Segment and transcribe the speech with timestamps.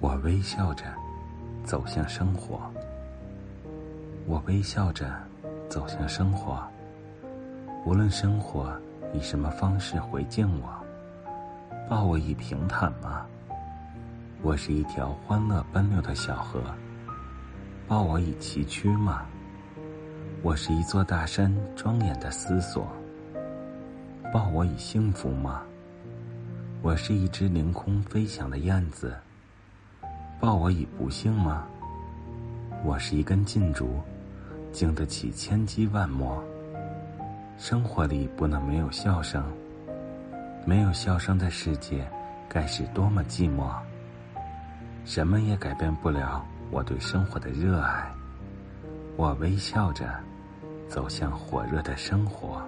[0.00, 0.86] 我微笑着
[1.62, 2.58] 走向生活，
[4.26, 5.12] 我微笑着
[5.68, 6.66] 走向生活。
[7.84, 8.72] 无论生活
[9.12, 10.68] 以什么方式回敬我，
[11.86, 13.26] 抱我以平坦吗？
[14.40, 16.62] 我是一条欢乐奔流的小河，
[17.86, 19.26] 抱我以崎岖吗？
[20.40, 22.88] 我是一座大山庄严的思索，
[24.32, 25.60] 抱我以幸福吗？
[26.80, 29.14] 我是一只凌空飞翔的燕子，
[30.40, 31.66] 抱我以不幸吗？
[32.82, 34.00] 我是一根劲竹，
[34.72, 36.42] 经得起千击万磨。
[37.58, 39.44] 生活里不能没有笑声，
[40.64, 42.10] 没有笑声的世界，
[42.48, 43.70] 该是多么寂寞。
[45.04, 48.10] 什么也改变不了我对生活的热爱。
[49.16, 50.08] 我微笑着
[50.88, 52.62] 走向火热的生活。